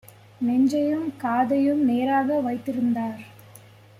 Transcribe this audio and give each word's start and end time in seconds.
நெஞ்சையும் 0.41 1.17
காதையும் 1.17 1.83
நேராக 1.83 2.39
வைத்திருந்தார்: 2.41 3.21